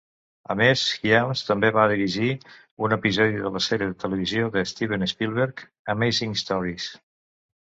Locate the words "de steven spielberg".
4.57-5.65